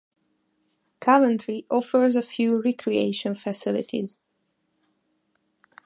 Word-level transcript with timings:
Coventry 0.99 1.67
offers 1.69 2.15
a 2.15 2.23
few 2.23 2.59
recreation 2.59 3.35
facilities. 3.35 4.17